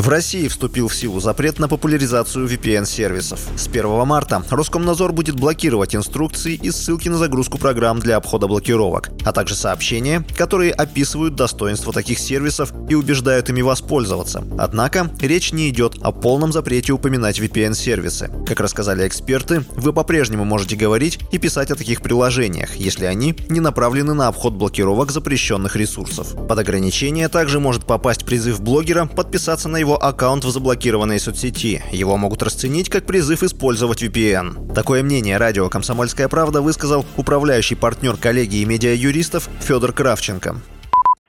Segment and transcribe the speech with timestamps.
[0.00, 3.38] В России вступил в силу запрет на популяризацию VPN-сервисов.
[3.54, 9.10] С 1 марта Роскомнадзор будет блокировать инструкции и ссылки на загрузку программ для обхода блокировок,
[9.26, 14.42] а также сообщения, которые описывают достоинства таких сервисов и убеждают ими воспользоваться.
[14.58, 18.30] Однако речь не идет о полном запрете упоминать VPN-сервисы.
[18.46, 23.60] Как рассказали эксперты, вы по-прежнему можете говорить и писать о таких приложениях, если они не
[23.60, 26.34] направлены на обход блокировок запрещенных ресурсов.
[26.48, 31.82] Под ограничение также может попасть призыв блогера подписаться на его его аккаунт в заблокированной соцсети.
[31.90, 34.72] Его могут расценить как призыв использовать VPN.
[34.72, 40.54] Такое мнение радио «Комсомольская правда» высказал управляющий партнер коллегии медиа-юристов Федор Кравченко.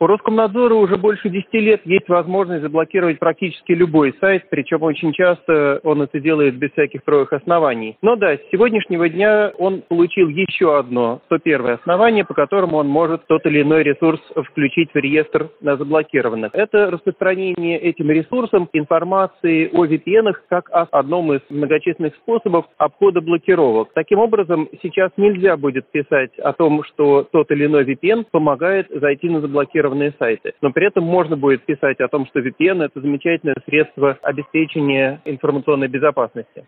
[0.00, 5.80] У Роскомнадзора уже больше 10 лет есть возможность заблокировать практически любой сайт, причем очень часто
[5.82, 7.96] он это делает без всяких троих оснований.
[8.00, 13.26] Но да, с сегодняшнего дня он получил еще одно, 101 основание, по которому он может
[13.26, 16.54] тот или иной ресурс включить в реестр на заблокированных.
[16.54, 23.88] Это распространение этим ресурсом информации о VPN как о одном из многочисленных способов обхода блокировок.
[23.94, 29.28] Таким образом, сейчас нельзя будет писать о том, что тот или иной VPN помогает зайти
[29.28, 30.52] на заблокированный зарегистрированные сайты.
[30.60, 35.88] Но при этом можно будет писать о том, что VPN– это замечательное средство обеспечения информационной
[35.88, 36.66] безопасности.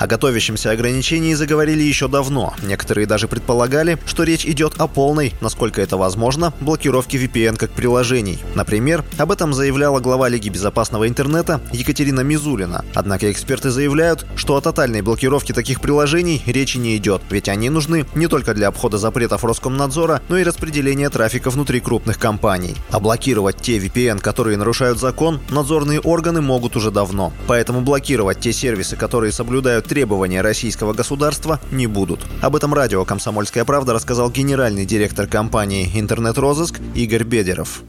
[0.00, 2.54] О готовящемся ограничении заговорили еще давно.
[2.62, 8.38] Некоторые даже предполагали, что речь идет о полной, насколько это возможно, блокировке VPN как приложений.
[8.54, 12.82] Например, об этом заявляла глава Лиги безопасного интернета Екатерина Мизулина.
[12.94, 18.06] Однако эксперты заявляют, что о тотальной блокировке таких приложений речи не идет, ведь они нужны
[18.14, 22.74] не только для обхода запретов Роскомнадзора, но и распределения трафика внутри крупных компаний.
[22.90, 27.34] А блокировать те VPN, которые нарушают закон, надзорные органы могут уже давно.
[27.46, 32.20] Поэтому блокировать те сервисы, которые соблюдают требования российского государства не будут.
[32.40, 37.82] Об этом радио «Комсомольская правда» рассказал генеральный директор компании «Интернет-розыск» Игорь Бедеров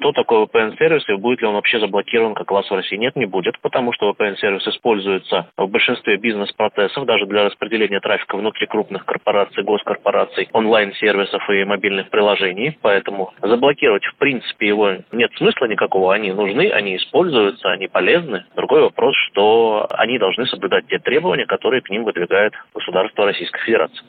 [0.00, 2.96] что такое VPN-сервис и будет ли он вообще заблокирован, как вас в России?
[2.96, 8.66] Нет, не будет, потому что VPN-сервис используется в большинстве бизнес-процессов, даже для распределения трафика внутри
[8.66, 12.78] крупных корпораций, госкорпораций, онлайн-сервисов и мобильных приложений.
[12.80, 16.14] Поэтому заблокировать, в принципе, его нет смысла никакого.
[16.14, 18.44] Они нужны, они используются, они полезны.
[18.56, 24.04] Другой вопрос, что они должны соблюдать те требования, которые к ним выдвигает государство Российской Федерации.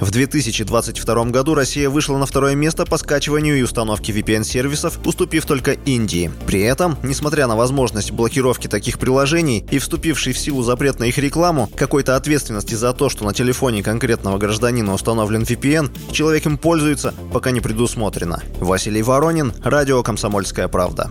[0.00, 5.72] В 2022 году Россия вышла на второе место по скачиванию и установке VPN-сервисов, уступив только
[5.72, 6.30] Индии.
[6.46, 11.18] При этом, несмотря на возможность блокировки таких приложений и вступивший в силу запрет на их
[11.18, 17.14] рекламу, какой-то ответственности за то, что на телефоне конкретного гражданина установлен VPN, человек им пользуется,
[17.32, 18.42] пока не предусмотрено.
[18.58, 21.10] Василий Воронин, Радио «Комсомольская правда».